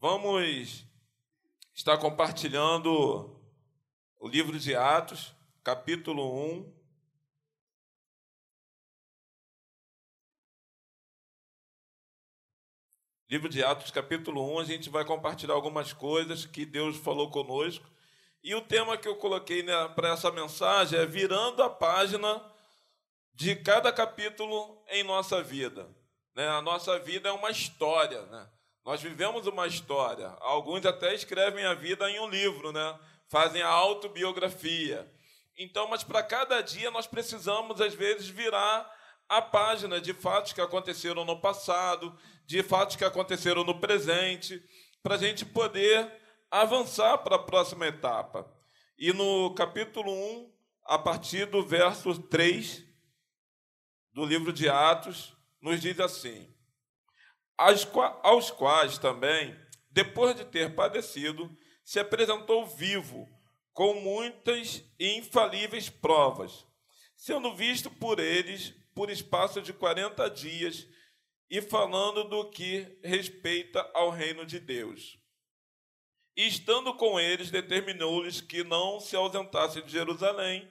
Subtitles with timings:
[0.00, 0.86] Vamos
[1.74, 3.36] estar compartilhando
[4.16, 6.72] o livro de Atos, capítulo 1.
[13.28, 17.84] Livro de Atos, capítulo 1, a gente vai compartilhar algumas coisas que Deus falou conosco.
[18.40, 22.40] E o tema que eu coloquei né, para essa mensagem é virando a página
[23.34, 25.92] de cada capítulo em nossa vida.
[26.36, 26.46] Né?
[26.46, 28.48] A nossa vida é uma história, né?
[28.88, 30.28] Nós vivemos uma história.
[30.40, 32.98] Alguns até escrevem a vida em um livro, né?
[33.28, 35.06] Fazem a autobiografia.
[35.58, 38.90] Então, mas para cada dia nós precisamos às vezes virar
[39.28, 44.58] a página de fatos que aconteceram no passado, de fatos que aconteceram no presente,
[45.02, 46.10] para a gente poder
[46.50, 48.50] avançar para a próxima etapa.
[48.96, 50.50] E no capítulo 1,
[50.86, 52.82] a partir do verso 3
[54.14, 56.50] do livro de Atos, nos diz assim:
[57.58, 59.58] aos quais também,
[59.90, 61.50] depois de ter padecido,
[61.84, 63.28] se apresentou vivo,
[63.72, 66.66] com muitas e infalíveis provas,
[67.16, 70.88] sendo visto por eles por espaço de quarenta dias,
[71.50, 75.18] e falando do que respeita ao reino de Deus.
[76.36, 80.70] E estando com eles, determinou-lhes que não se ausentassem de Jerusalém,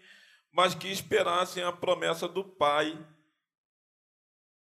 [0.52, 2.98] mas que esperassem a promessa do Pai,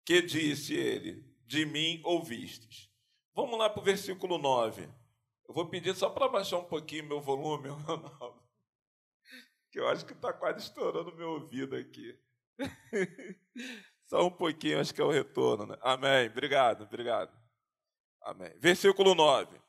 [0.05, 2.87] que disse ele: de mim ouvistes.
[3.33, 4.87] Vamos lá para o versículo 9.
[5.47, 7.69] Eu vou pedir só para baixar um pouquinho meu volume,
[9.71, 12.15] que eu acho que está quase estourando meu ouvido aqui.
[14.05, 15.65] Só um pouquinho, acho que é o retorno.
[15.65, 15.77] Né?
[15.81, 16.27] Amém.
[16.27, 17.31] Obrigado, obrigado.
[18.21, 18.53] Amém.
[18.59, 19.59] Versículo 9.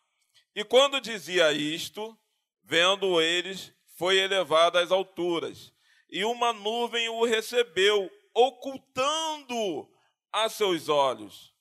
[0.54, 2.18] E quando dizia isto,
[2.62, 5.72] vendo eles, foi elevado às alturas,
[6.10, 9.88] e uma nuvem o recebeu, ocultando
[10.30, 11.54] a seus olhos.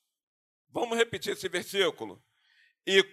[0.72, 2.22] Vamos repetir esse versículo.
[2.86, 3.04] E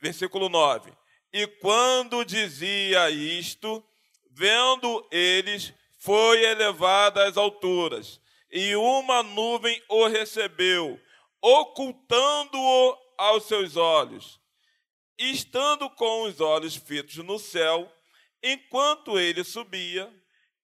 [0.00, 0.92] versículo 9.
[1.32, 3.84] E quando dizia isto,
[4.30, 8.20] vendo eles, foi elevado às alturas,
[8.50, 11.00] e uma nuvem o recebeu,
[11.40, 14.40] ocultando-o aos seus olhos.
[15.18, 17.90] Estando com os olhos fitos no céu,
[18.42, 20.12] enquanto ele subia,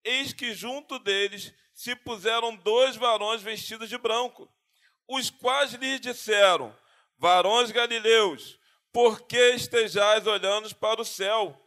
[0.05, 4.49] eis que junto deles se puseram dois varões vestidos de branco
[5.11, 6.75] os quais lhe disseram:
[7.19, 8.59] Varões galileus,
[8.93, 11.61] por que estejais olhando para o céu?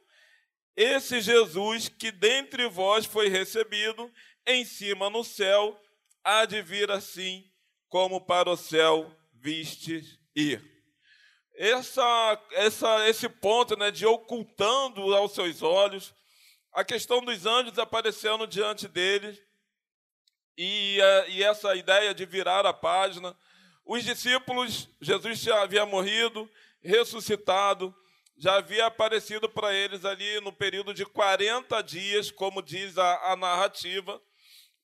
[0.75, 4.11] Esse Jesus que dentre vós foi recebido
[4.47, 5.79] em cima no céu,
[6.23, 7.45] há de vir assim
[7.89, 10.63] como para o céu vistes ir.
[11.53, 16.15] Essa, essa, esse ponto né, de ocultando aos seus olhos,
[16.71, 19.39] a questão dos anjos aparecendo diante deles,
[20.57, 23.35] e, eh, e essa ideia de virar a página.
[23.85, 26.49] Os discípulos, Jesus já havia morrido,
[26.81, 27.93] ressuscitado,
[28.37, 33.35] já havia aparecido para eles ali no período de 40 dias, como diz a, a
[33.35, 34.21] narrativa.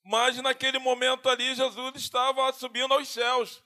[0.03, 3.63] Mas naquele momento ali, Jesus estava subindo aos céus.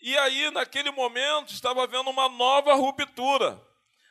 [0.00, 3.60] E aí, naquele momento, estava havendo uma nova ruptura.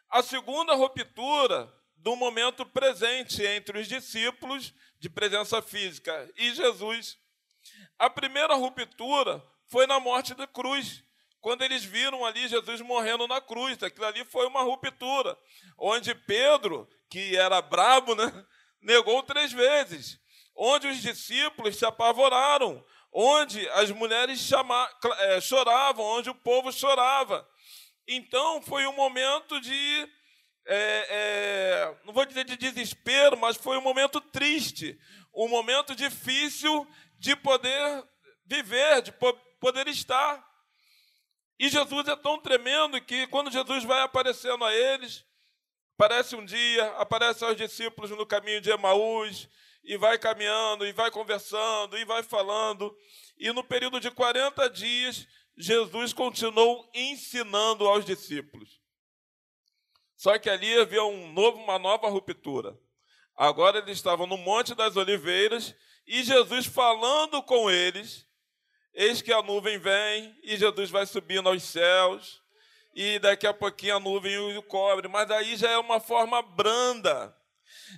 [0.10, 7.18] A segunda ruptura do momento presente entre os discípulos de presença física e Jesus.
[7.98, 11.04] A primeira ruptura foi na morte da cruz,
[11.42, 13.82] quando eles viram ali Jesus morrendo na cruz.
[13.82, 15.38] Aquilo ali foi uma ruptura,
[15.78, 18.46] onde Pedro, que era brabo, né,
[18.82, 20.20] negou três vezes.
[20.56, 27.48] Onde os discípulos se apavoraram, onde as mulheres chama, é, choravam, onde o povo chorava.
[28.08, 30.10] Então foi um momento de
[30.68, 35.00] é, é, não vou dizer de desespero, mas foi um momento triste,
[35.34, 36.86] um momento difícil
[37.18, 38.04] de poder
[38.46, 39.14] viver, de
[39.60, 40.46] poder estar.
[41.58, 45.26] E Jesus é tão tremendo que quando Jesus vai aparecendo a eles,
[45.96, 49.50] aparece um dia, aparece aos discípulos no caminho de Emaús,
[49.88, 52.94] e vai caminhando, e vai conversando, e vai falando.
[53.38, 55.26] E no período de 40 dias,
[55.58, 58.82] Jesus continuou ensinando aos discípulos.
[60.18, 62.78] Só que ali havia um novo, uma nova ruptura.
[63.36, 65.76] Agora eles estavam no Monte das Oliveiras
[66.08, 68.26] e Jesus falando com eles.
[68.96, 72.42] Eis que a nuvem vem e Jesus vai subindo aos céus.
[72.96, 75.08] E daqui a pouquinho a nuvem o cobre.
[75.08, 77.38] Mas aí já é uma forma branda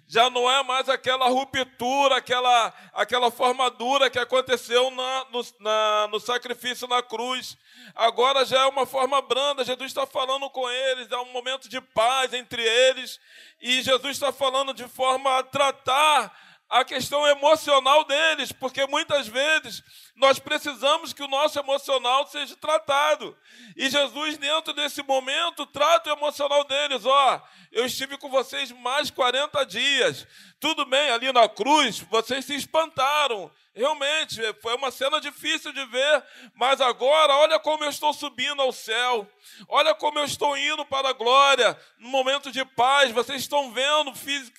[0.08, 6.20] já não é mais aquela ruptura, aquela, aquela formadura que aconteceu na, no, na, no
[6.20, 7.58] sacrifício na cruz.
[7.96, 9.64] Agora já é uma forma branda.
[9.64, 13.20] Jesus está falando com eles, é um momento de paz entre eles.
[13.62, 19.84] E Jesus está falando de forma a tratar a questão emocional deles, porque muitas vezes
[20.16, 23.36] nós precisamos que o nosso emocional seja tratado.
[23.76, 27.06] E Jesus, dentro desse momento, trata o emocional deles.
[27.06, 30.28] Ó, oh, eu estive com vocês mais 40 dias.
[30.60, 33.50] Tudo bem, ali na cruz, vocês se espantaram.
[33.80, 36.24] Realmente, foi uma cena difícil de ver,
[36.54, 39.26] mas agora, olha como eu estou subindo ao céu,
[39.70, 44.12] olha como eu estou indo para a glória, no momento de paz, vocês estão vendo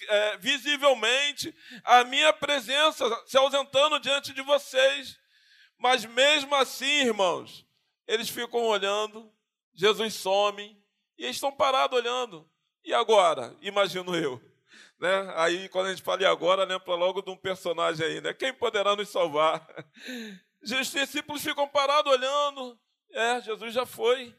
[0.09, 5.19] é, visivelmente a minha presença se ausentando diante de vocês.
[5.77, 7.67] Mas mesmo assim, irmãos,
[8.09, 9.31] eles ficam olhando,
[9.75, 10.83] Jesus some,
[11.19, 12.51] e estão parados olhando.
[12.83, 13.55] E agora?
[13.61, 14.50] Imagino eu.
[15.01, 15.33] Né?
[15.35, 18.35] Aí, quando a gente fala agora, lembra logo de um personagem aí, né?
[18.35, 19.67] Quem poderá nos salvar?
[20.63, 22.79] Os discípulos ficam parados olhando.
[23.11, 24.37] É, Jesus já foi.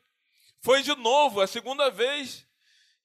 [0.62, 2.48] Foi de novo, a segunda vez.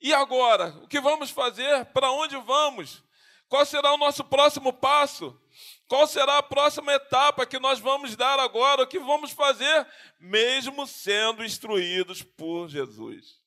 [0.03, 0.69] E agora?
[0.83, 1.87] O que vamos fazer?
[1.87, 3.03] Para onde vamos?
[3.49, 5.41] Qual será o nosso próximo passo?
[5.89, 8.83] Qual será a próxima etapa que nós vamos dar agora?
[8.83, 9.87] O que vamos fazer?
[10.21, 13.46] Mesmo sendo instruídos por Jesus.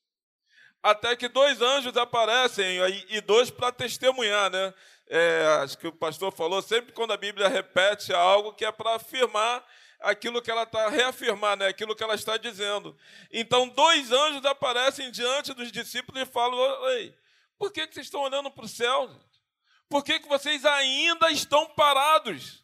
[0.81, 2.79] Até que dois anjos aparecem,
[3.09, 4.73] e dois para testemunhar, né?
[5.07, 8.95] É, acho que o pastor falou, sempre quando a Bíblia repete algo que é para
[8.95, 9.65] afirmar
[9.99, 11.67] aquilo que ela está, reafirmar, né?
[11.67, 12.95] aquilo que ela está dizendo.
[13.31, 17.15] Então, dois anjos aparecem diante dos discípulos e falam: Ei,
[17.57, 19.09] por que, que vocês estão olhando para o céu?
[19.89, 22.63] Por que, que vocês ainda estão parados?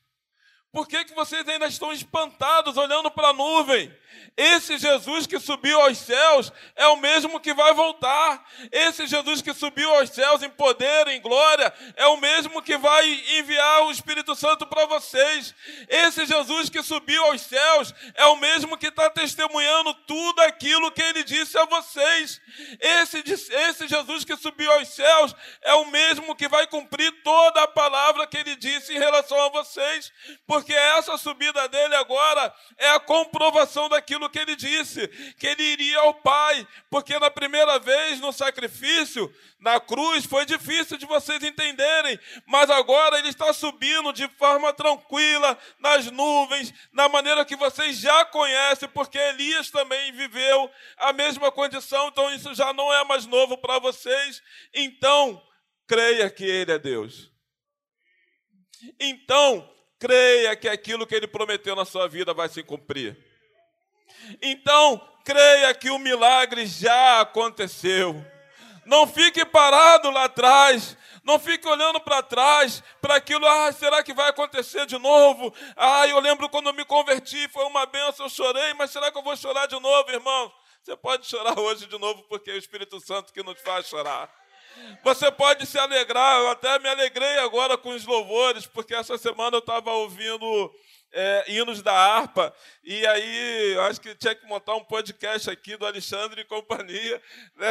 [0.71, 3.91] Por que, que vocês ainda estão espantados olhando para a nuvem?
[4.37, 8.43] Esse Jesus que subiu aos céus é o mesmo que vai voltar.
[8.71, 13.05] Esse Jesus que subiu aos céus em poder, em glória, é o mesmo que vai
[13.37, 15.55] enviar o Espírito Santo para vocês.
[15.87, 21.01] Esse Jesus que subiu aos céus é o mesmo que está testemunhando tudo aquilo que
[21.01, 22.41] ele disse a vocês.
[22.79, 27.67] Esse, esse Jesus que subiu aos céus é o mesmo que vai cumprir toda a
[27.67, 30.11] palavra que ele disse em relação a vocês,
[30.45, 35.07] porque essa subida dele agora é a comprovação daquilo aquilo que ele disse,
[35.39, 40.95] que ele iria ao Pai, porque na primeira vez no sacrifício, na cruz, foi difícil
[40.95, 47.43] de vocês entenderem, mas agora ele está subindo de forma tranquila nas nuvens, na maneira
[47.43, 52.93] que vocês já conhecem, porque Elias também viveu a mesma condição, então isso já não
[52.93, 54.41] é mais novo para vocês.
[54.71, 55.41] Então,
[55.87, 57.31] creia que ele é Deus.
[58.99, 59.67] Então,
[59.97, 63.34] creia que aquilo que ele prometeu na sua vida vai se cumprir.
[64.41, 68.23] Então, creia que o milagre já aconteceu.
[68.85, 70.97] Não fique parado lá atrás.
[71.25, 75.51] Não fique olhando para trás, para aquilo, ah, será que vai acontecer de novo?
[75.75, 79.17] Ah, eu lembro quando eu me converti, foi uma benção, eu chorei, mas será que
[79.17, 80.53] eu vou chorar de novo, irmão?
[80.83, 84.31] Você pode chorar hoje de novo, porque é o Espírito Santo que nos faz chorar.
[85.03, 89.55] Você pode se alegrar, eu até me alegrei agora com os louvores, porque essa semana
[89.55, 90.71] eu estava ouvindo
[91.15, 92.53] é, hinos da harpa.
[92.83, 97.21] E aí, acho que tinha que montar um podcast aqui do Alexandre e companhia,
[97.55, 97.67] né?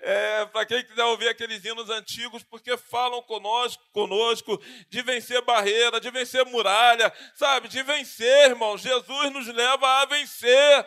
[0.00, 6.00] É, para quem quiser ouvir aqueles hinos antigos, porque falam conosco, conosco de vencer barreira,
[6.00, 7.68] de vencer muralha, sabe?
[7.68, 8.78] De vencer, irmão.
[8.78, 10.86] Jesus nos leva a vencer,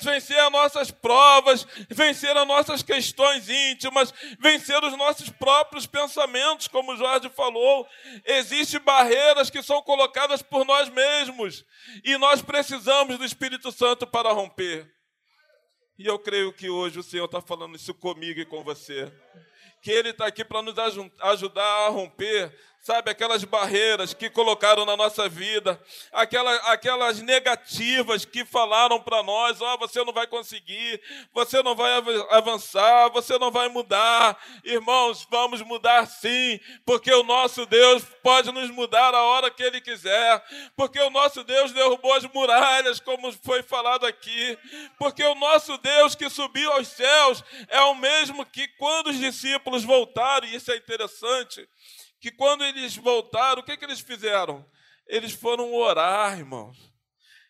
[0.00, 6.92] vencer as nossas provas, vencer as nossas questões íntimas, vencer os nossos próprios pensamentos, como
[6.92, 7.86] o Jorge falou.
[8.24, 11.64] Existem barreiras que são colocadas por nós mesmos.
[12.04, 14.90] E nós precisamos do Espírito Santo para romper.
[15.98, 19.12] E eu creio que hoje o Senhor está falando isso comigo e com você.
[19.82, 20.74] Que Ele está aqui para nos
[21.20, 25.80] ajudar a romper sabe, aquelas barreiras que colocaram na nossa vida,
[26.12, 31.00] aquela, aquelas negativas que falaram para nós: ó, oh, você não vai conseguir,
[31.32, 31.92] você não vai
[32.30, 34.38] avançar, você não vai mudar.
[34.64, 39.80] Irmãos, vamos mudar sim, porque o nosso Deus pode nos mudar a hora que Ele
[39.80, 40.42] quiser,
[40.74, 44.58] porque o nosso Deus derrubou as muralhas, como foi falado aqui,
[44.98, 49.49] porque o nosso Deus que subiu aos céus é o mesmo que quando os discípulos
[49.84, 51.68] voltaram, e isso é interessante
[52.20, 54.64] que quando eles voltaram, o que, que eles fizeram?
[55.06, 56.90] Eles foram orar, irmãos.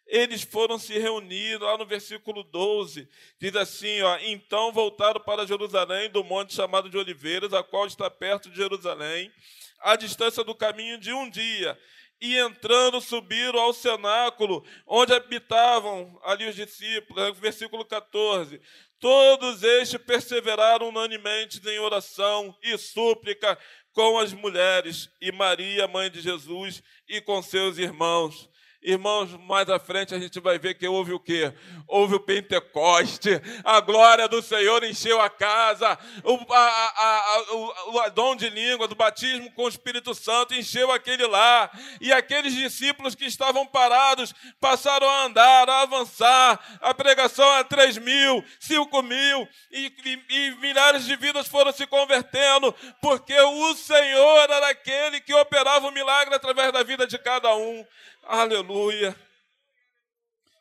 [0.06, 6.10] Eles foram se reunir, lá no versículo 12, diz assim: ó, Então voltaram para Jerusalém,
[6.10, 9.32] do monte chamado de Oliveiras, a qual está perto de Jerusalém,
[9.78, 11.78] à distância do caminho de um dia.
[12.20, 18.60] E entrando, subiram ao cenáculo, onde habitavam ali os discípulos, versículo 14.
[18.98, 23.58] Todos estes perseveraram unanimemente em oração e súplica
[23.92, 28.49] com as mulheres e Maria, mãe de Jesus, e com seus irmãos.
[28.82, 31.52] Irmãos, mais à frente a gente vai ver que houve o quê?
[31.86, 38.10] Houve o Pentecoste, a glória do Senhor encheu a casa, o, a, a, o, o
[38.10, 41.70] dom de língua do batismo com o Espírito Santo encheu aquele lá,
[42.00, 47.98] e aqueles discípulos que estavam parados passaram a andar, a avançar, a pregação a três
[47.98, 54.48] mil, cinco mil, e, e, e milhares de vidas foram se convertendo, porque o Senhor
[54.48, 57.84] era aquele que operava o milagre através da vida de cada um.
[58.22, 59.16] Aleluia.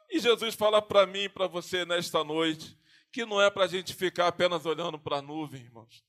[0.09, 2.77] E Jesus fala para mim e para você nesta noite
[3.11, 6.03] que não é para a gente ficar apenas olhando para a nuvem, irmãos.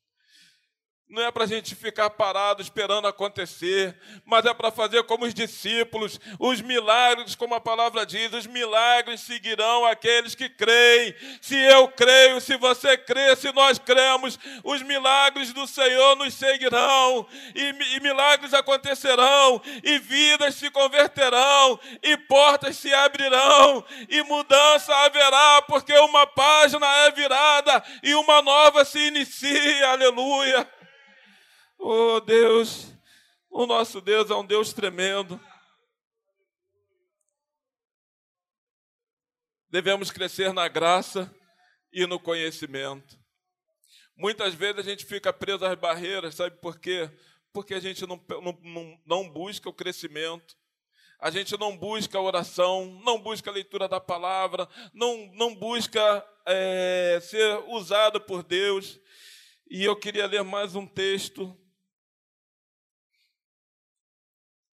[1.11, 5.35] Não é para a gente ficar parado esperando acontecer, mas é para fazer como os
[5.35, 6.21] discípulos.
[6.39, 11.13] Os milagres, como a palavra diz, os milagres seguirão aqueles que creem.
[11.41, 17.27] Se eu creio, se você crê, se nós cremos, os milagres do Senhor nos seguirão,
[17.57, 25.61] e, e milagres acontecerão, e vidas se converterão, e portas se abrirão, e mudança haverá,
[25.63, 29.89] porque uma página é virada e uma nova se inicia.
[29.89, 30.80] Aleluia.
[31.83, 32.93] Oh Deus,
[33.49, 35.41] o nosso Deus é um Deus tremendo.
[39.71, 41.35] Devemos crescer na graça
[41.91, 43.19] e no conhecimento.
[44.15, 47.11] Muitas vezes a gente fica preso às barreiras, sabe por quê?
[47.51, 48.23] Porque a gente não,
[48.63, 50.55] não, não busca o crescimento,
[51.19, 56.23] a gente não busca a oração, não busca a leitura da palavra, não, não busca
[56.45, 59.01] é, ser usado por Deus.
[59.71, 61.57] E eu queria ler mais um texto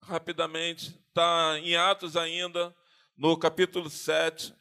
[0.08, 2.74] rapidamente, está em Atos ainda,
[3.16, 4.54] no capítulo 7.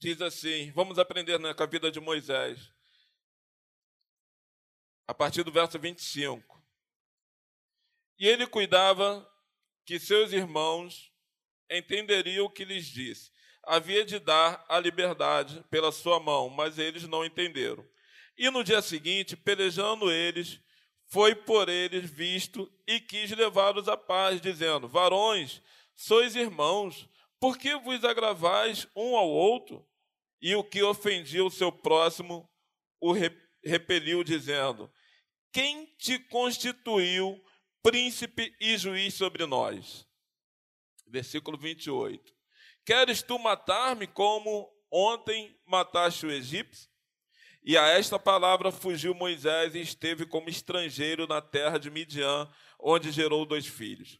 [0.00, 2.72] Diz assim: vamos aprender né, com a vida de Moisés.
[5.06, 6.60] A partir do verso 25.
[8.18, 9.28] E ele cuidava
[9.84, 11.12] que seus irmãos
[11.70, 13.30] entenderiam o que lhes disse.
[13.64, 17.88] Havia de dar a liberdade pela sua mão, mas eles não entenderam.
[18.36, 20.60] E no dia seguinte, pelejando eles,
[21.12, 25.60] foi por eles visto e quis levá-los à paz, dizendo: Varões,
[25.94, 27.06] sois irmãos,
[27.38, 29.86] por que vos agravais um ao outro?
[30.40, 32.50] E o que ofendia o seu próximo
[32.98, 33.12] o
[33.62, 34.90] repeliu, dizendo:
[35.52, 37.38] Quem te constituiu
[37.82, 40.08] príncipe e juiz sobre nós?
[41.06, 42.34] Versículo 28.
[42.86, 46.91] Queres tu matar-me como ontem mataste o egípcio?
[47.64, 53.12] E a esta palavra fugiu Moisés e esteve como estrangeiro na terra de Midian, onde
[53.12, 54.18] gerou dois filhos.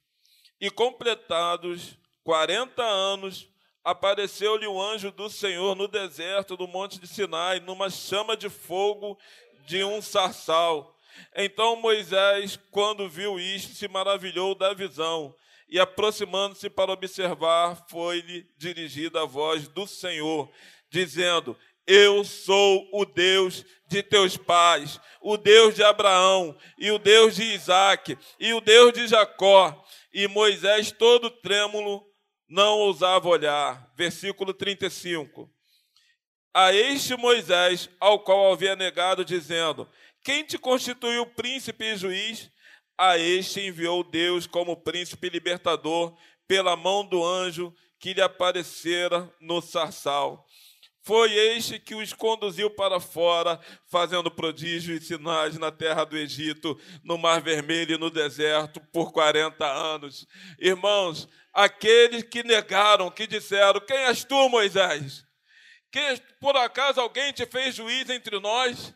[0.61, 3.49] E completados quarenta anos,
[3.82, 9.18] apareceu-lhe o anjo do Senhor no deserto do monte de Sinai, numa chama de fogo
[9.66, 10.96] de um sarçal.
[11.34, 15.34] Então Moisés, quando viu isto, se maravilhou da visão,
[15.68, 20.49] e aproximando-se para observar, foi-lhe dirigida a voz do Senhor,
[20.90, 27.36] dizendo: eu sou o Deus de teus pais, o Deus de Abraão, e o Deus
[27.36, 29.84] de Isaac, e o Deus de Jacó.
[30.12, 32.04] E Moisés, todo trêmulo,
[32.48, 33.90] não ousava olhar.
[33.96, 35.50] Versículo 35.
[36.54, 39.88] A este Moisés, ao qual havia negado, dizendo:
[40.22, 42.50] Quem te constituiu príncipe e juiz?
[42.96, 46.14] A este enviou Deus como príncipe libertador,
[46.46, 50.46] pela mão do anjo que lhe aparecera no sarçal.
[51.04, 56.80] Foi este que os conduziu para fora, fazendo prodígios e sinais na terra do Egito,
[57.02, 60.25] no Mar Vermelho e no deserto, por 40 anos.
[60.61, 65.25] Irmãos, aqueles que negaram, que disseram: Quem és tu, Moisés?
[65.90, 68.94] Que por acaso alguém te fez juiz entre nós?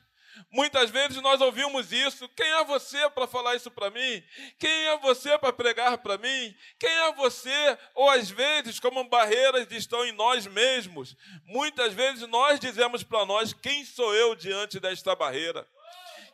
[0.50, 2.28] Muitas vezes nós ouvimos isso.
[2.30, 4.22] Quem é você para falar isso para mim?
[4.58, 6.54] Quem é você para pregar para mim?
[6.78, 7.78] Quem é você?
[7.94, 13.52] Ou às vezes, como barreiras estão em nós mesmos, muitas vezes nós dizemos para nós:
[13.52, 15.66] quem sou eu diante desta barreira?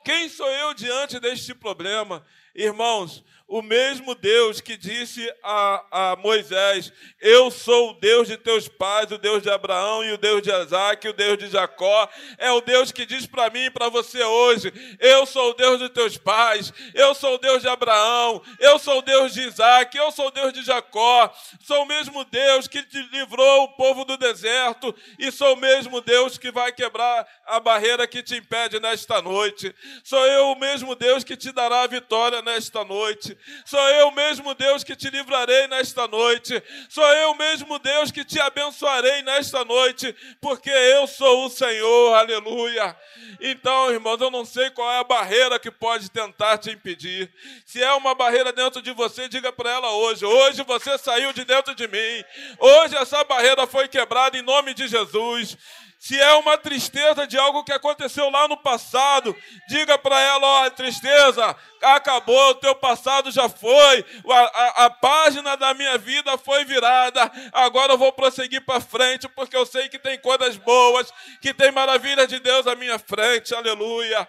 [0.04, 2.24] Quem sou eu diante deste problema?
[2.54, 6.90] Irmãos, o mesmo Deus que disse a, a, Moisés:
[7.20, 10.50] Eu sou o Deus de teus pais, o Deus de Abraão e o Deus de
[10.50, 14.22] Isaac, o Deus de Jacó, é o Deus que diz para mim e para você
[14.22, 18.78] hoje: Eu sou o Deus de teus pais, eu sou o Deus de Abraão, eu
[18.78, 21.30] sou o Deus de Isaac, eu sou o Deus de Jacó,
[21.60, 26.00] sou o mesmo Deus que te livrou o povo do deserto e sou o mesmo
[26.00, 29.74] Deus que vai quebrar a barreira que te impede nesta noite.
[30.02, 33.36] Sou eu o mesmo Deus que te dará a vitória nesta noite.
[33.64, 36.62] Sou eu mesmo, Deus, que te livrarei nesta noite.
[36.88, 42.14] Sou eu mesmo, Deus, que te abençoarei nesta noite, porque eu sou o Senhor.
[42.14, 42.96] Aleluia.
[43.40, 47.32] Então, irmãos, eu não sei qual é a barreira que pode tentar te impedir.
[47.64, 50.24] Se é uma barreira dentro de você, diga para ela hoje.
[50.24, 52.24] Hoje você saiu de dentro de mim.
[52.58, 55.56] Hoje essa barreira foi quebrada em nome de Jesus.
[56.02, 59.36] Se é uma tristeza de algo que aconteceu lá no passado,
[59.68, 65.56] diga para ela: ó, tristeza, acabou, o teu passado já foi, a, a, a, página
[65.56, 69.96] da minha vida foi virada, agora eu vou prosseguir para frente, porque eu sei que
[69.96, 74.28] tem coisas boas, que tem maravilhas de Deus à minha frente, aleluia.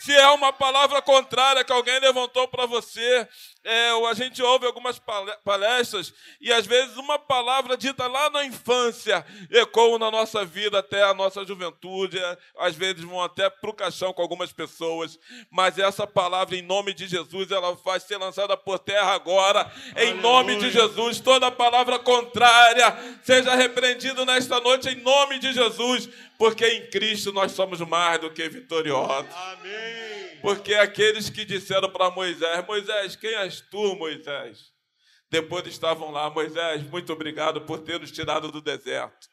[0.00, 3.26] Se é uma palavra contrária que alguém levantou para você,
[3.64, 5.00] é, a gente ouve algumas
[5.42, 11.02] palestras e às vezes uma palavra dita lá na infância ecoa na nossa vida até
[11.02, 15.18] a nossa juventude, é, às vezes vão até para o caixão com algumas pessoas,
[15.50, 20.10] mas essa palavra em nome de Jesus ela vai ser lançada por terra agora, em
[20.10, 20.22] Aleluia.
[20.22, 21.20] nome de Jesus.
[21.20, 27.52] Toda palavra contrária seja repreendida nesta noite em nome de Jesus, porque em Cristo nós
[27.52, 29.32] somos mais do que vitoriosos.
[29.34, 30.38] Amém.
[30.42, 34.72] Porque aqueles que disseram para Moisés: Moisés, quem és tu, Moisés?
[35.30, 39.28] Depois estavam lá, Moisés, muito obrigado por ter nos tirado do deserto.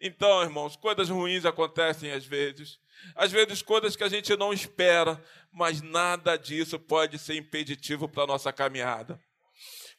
[0.00, 2.78] Então, irmãos, coisas ruins acontecem às vezes,
[3.14, 8.24] às vezes coisas que a gente não espera, mas nada disso pode ser impeditivo para
[8.24, 9.20] a nossa caminhada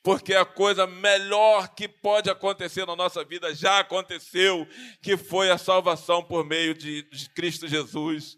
[0.03, 4.67] porque a coisa melhor que pode acontecer na nossa vida já aconteceu,
[5.01, 8.37] que foi a salvação por meio de, Cristo Jesus.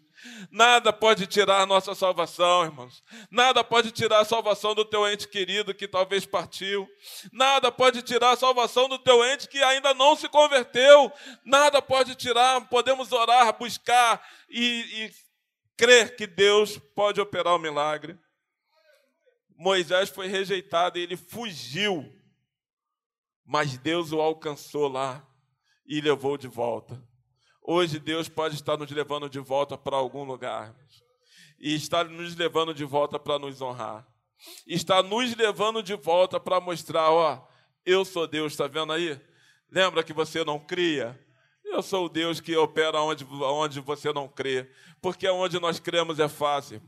[0.50, 3.02] Nada pode tirar a nossa salvação, irmãos.
[3.30, 6.88] Nada pode tirar a salvação do teu ente querido que talvez partiu.
[7.32, 11.12] Nada pode tirar a salvação do teu ente que ainda não se converteu.
[11.44, 12.60] Nada pode tirar.
[12.68, 15.12] Podemos orar, buscar e, e
[15.76, 18.18] crer que Deus pode operar o milagre.
[19.56, 22.12] Moisés foi rejeitado e ele fugiu.
[23.44, 25.26] Mas Deus o alcançou lá
[25.86, 27.00] e levou de volta.
[27.68, 30.72] Hoje Deus pode estar nos levando de volta para algum lugar.
[31.58, 34.06] E está nos levando de volta para nos honrar.
[34.64, 37.44] Está nos levando de volta para mostrar, ó,
[37.84, 39.20] eu sou Deus, está vendo aí?
[39.68, 41.18] Lembra que você não cria?
[41.64, 44.70] Eu sou o Deus que opera onde, onde você não crê.
[45.02, 46.80] Porque onde nós cremos é fácil.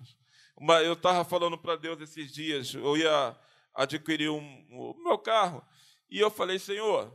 [0.57, 3.37] Uma, eu estava falando para Deus esses dias, eu ia
[3.75, 5.61] adquirir um, o meu carro,
[6.09, 7.13] e eu falei, Senhor,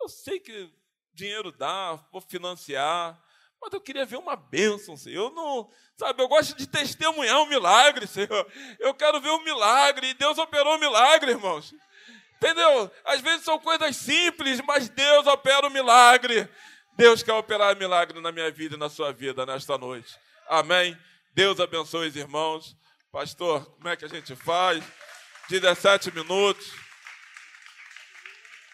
[0.00, 0.70] eu sei que
[1.14, 3.20] dinheiro dá, vou financiar,
[3.60, 5.28] mas eu queria ver uma bênção, Senhor.
[5.28, 8.50] Eu não, sabe, eu gosto de testemunhar um milagre, Senhor.
[8.78, 11.74] Eu quero ver um milagre, e Deus operou um milagre, irmãos.
[12.36, 12.90] Entendeu?
[13.04, 16.48] Às vezes são coisas simples, mas Deus opera um milagre.
[16.96, 20.18] Deus quer operar um milagre na minha vida e na sua vida nesta noite.
[20.48, 20.98] Amém?
[21.34, 22.74] Deus abençoe os irmãos.
[23.12, 24.82] Pastor, como é que a gente faz?
[25.50, 26.72] 17 minutos.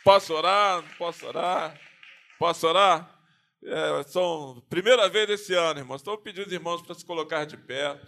[0.04, 0.84] Posso orar?
[0.96, 1.85] Posso orar?
[2.38, 3.18] Posso orar?
[3.64, 5.96] É, são primeira vez esse ano, irmãos.
[5.96, 8.00] Estou pedindo os irmãos para se colocar de pé.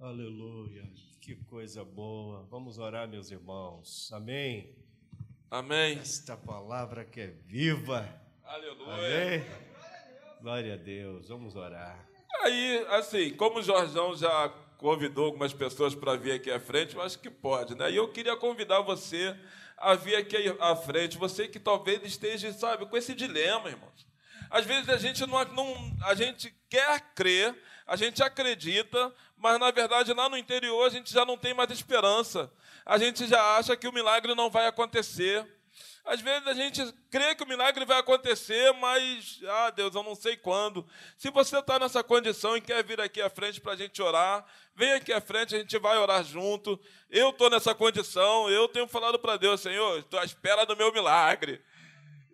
[0.00, 0.90] Aleluia.
[1.20, 2.46] Que coisa boa.
[2.50, 4.10] Vamos orar, meus irmãos.
[4.12, 4.74] Amém.
[5.50, 5.98] Amém.
[5.98, 8.08] Esta palavra que é viva.
[8.42, 8.94] Aleluia.
[8.94, 9.46] Amém.
[10.40, 11.28] Glória a Deus.
[11.28, 12.08] Vamos orar.
[12.42, 17.02] Aí, assim, como o Jorjão já convidou algumas pessoas para vir aqui à frente, eu
[17.02, 17.92] acho que pode, né?
[17.92, 19.38] E eu queria convidar você
[19.80, 24.06] a vir aqui à frente, você que talvez esteja, sabe, com esse dilema, irmãos.
[24.50, 29.70] Às vezes a gente não, não a gente quer crer, a gente acredita, mas na
[29.70, 32.52] verdade lá no interior a gente já não tem mais esperança.
[32.84, 35.46] A gente já acha que o milagre não vai acontecer.
[36.10, 40.16] Às vezes a gente crê que o milagre vai acontecer, mas, ah, Deus, eu não
[40.16, 40.84] sei quando.
[41.16, 44.44] Se você está nessa condição e quer vir aqui à frente para a gente orar,
[44.74, 46.80] vem aqui à frente, a gente vai orar junto.
[47.08, 50.92] Eu estou nessa condição, eu tenho falado para Deus, Senhor, estou à espera do meu
[50.92, 51.62] milagre.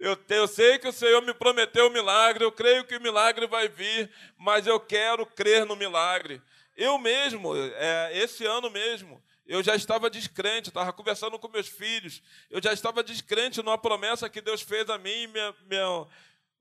[0.00, 3.46] Eu, eu sei que o Senhor me prometeu o milagre, eu creio que o milagre
[3.46, 6.40] vai vir, mas eu quero crer no milagre.
[6.74, 12.20] Eu mesmo, é, esse ano mesmo, eu já estava descrente, estava conversando com meus filhos.
[12.50, 16.08] Eu já estava descrente numa promessa que Deus fez a mim e meu, meu,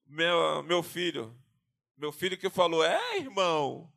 [0.06, 1.36] meu, meu filho.
[1.98, 3.91] Meu filho que falou: É, irmão.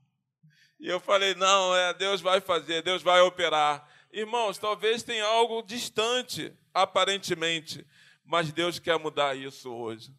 [0.81, 3.87] E eu falei: Não, é, Deus vai fazer, Deus vai operar.
[4.11, 7.87] Irmãos, talvez tenha algo distante, aparentemente,
[8.25, 10.15] mas Deus quer mudar isso hoje.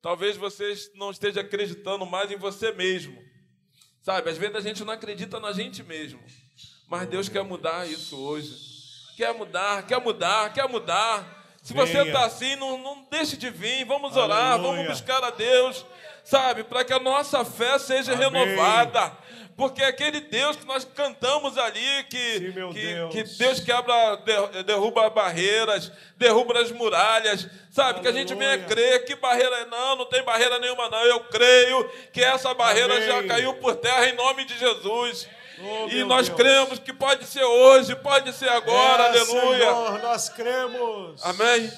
[0.00, 3.22] Talvez você não esteja acreditando mais em você mesmo.
[4.00, 6.20] Sabe, às vezes a gente não acredita na gente mesmo.
[6.92, 8.50] Mas Deus quer mudar isso hoje.
[9.16, 11.42] Quer mudar, quer mudar, quer mudar.
[11.62, 13.86] Se você está assim, não, não deixe de vir.
[13.86, 14.72] Vamos orar, Aleluia.
[14.84, 15.86] vamos buscar a Deus.
[16.22, 18.28] sabe, para que a nossa fé seja Amém.
[18.44, 19.10] renovada.
[19.56, 23.12] Porque aquele Deus que nós cantamos ali, que, Sim, que, Deus.
[23.12, 28.00] que Deus quebra, de- derruba barreiras, derruba as muralhas, sabe?
[28.00, 28.68] Que a gente venha Aleluia.
[28.68, 31.02] crer que barreira é, não, não tem barreira nenhuma, não.
[31.06, 33.06] Eu creio que essa barreira Amém.
[33.06, 35.26] já caiu por terra em nome de Jesus.
[35.64, 36.40] Oh, e nós Deus.
[36.40, 39.58] cremos que pode ser hoje, pode ser agora, É, aleluia.
[39.58, 41.24] Senhor, nós cremos.
[41.24, 41.70] Amém?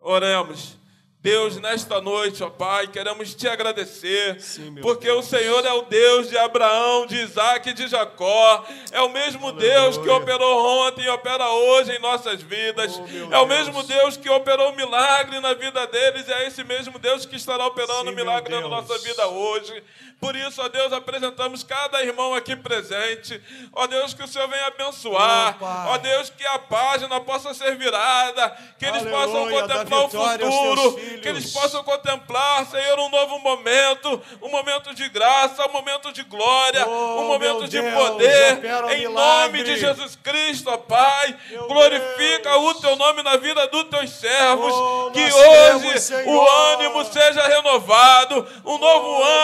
[0.00, 0.76] Oremos.
[1.24, 5.24] Deus, nesta noite, ó Pai, queremos te agradecer, Sim, porque Deus.
[5.24, 9.50] o Senhor é o Deus de Abraão, de Isaac e de Jacó, é o mesmo
[9.52, 13.48] Deus que operou ontem e opera hoje em nossas vidas, Oh, é o Deus.
[13.48, 17.36] mesmo Deus que operou um milagre na vida deles, e é esse mesmo Deus que
[17.36, 18.70] estará operando Sim, milagre na Deus.
[18.70, 19.82] nossa vida hoje.
[20.20, 23.40] Por isso, ó Deus, apresentamos cada irmão aqui presente,
[23.72, 27.76] ó Deus, que o Senhor venha abençoar, Oh, ó Deus, que a página possa ser
[27.76, 30.08] virada, que eles Aleluia, possam contemplar o
[30.52, 31.22] futuro, filhos.
[31.22, 36.22] que eles possam contemplar, Senhor, um novo momento, um momento de graça, um momento de
[36.24, 38.58] glória, Oh, um momento de Deus, poder,
[38.92, 39.08] em milagre.
[39.08, 41.36] nome de Jesus Cristo, ó Pai.
[41.50, 42.76] Meu Glorifica Deus.
[42.76, 48.46] o teu nome na vida dos teus servos, Oh, que hoje o ânimo seja renovado,
[48.64, 49.43] um novo Oh, ânimo,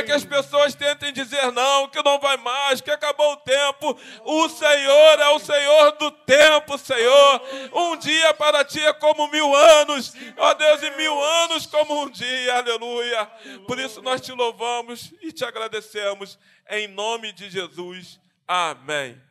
[0.00, 3.98] ainda que as pessoas tentem dizer não, que não vai mais, que acabou o tempo,
[4.24, 9.54] o Senhor é o Senhor do tempo, Senhor, um dia para ti é como mil
[9.54, 13.26] anos, ó Deus, e mil anos como um dia, aleluia,
[13.66, 19.29] por isso nós te louvamos e te agradecemos, em nome de Jesus, amém.